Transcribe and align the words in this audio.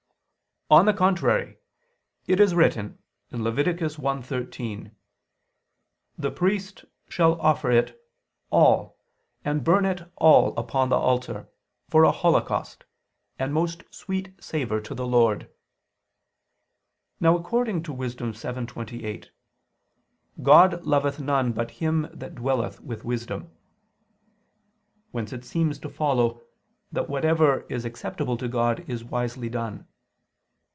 On 0.79 0.85
the 0.85 0.93
contrary, 0.93 1.57
It 2.27 2.39
is 2.39 2.55
written 2.55 2.97
(Lev. 3.29 3.55
1:13): 3.57 4.91
"The 6.17 6.31
priest 6.31 6.85
shall 7.09 7.41
offer 7.41 7.69
it 7.71 8.01
all 8.51 8.97
and 9.43 9.65
burn 9.65 9.83
it 9.83 10.09
all 10.15 10.57
upon 10.57 10.87
the 10.87 10.95
altar, 10.95 11.49
for 11.89 12.05
a 12.05 12.11
holocaust, 12.13 12.85
and 13.37 13.53
most 13.53 13.83
sweet 13.93 14.33
savor 14.41 14.79
to 14.79 14.95
the 14.95 15.05
Lord." 15.05 15.49
Now 17.19 17.35
according 17.35 17.83
to 17.83 17.91
Wis. 17.91 18.15
7:28, 18.15 19.27
"God 20.41 20.81
loveth 20.85 21.19
none 21.19 21.51
but 21.51 21.69
him 21.71 22.07
that 22.13 22.35
dwelleth 22.35 22.79
with 22.79 23.03
wisdom": 23.03 23.51
whence 25.11 25.33
it 25.33 25.43
seems 25.43 25.79
to 25.79 25.89
follow 25.89 26.41
that 26.93 27.09
whatever 27.09 27.63
is 27.67 27.83
acceptable 27.83 28.37
to 28.37 28.47
God 28.47 28.89
is 28.89 29.03
wisely 29.03 29.49
done. 29.49 29.85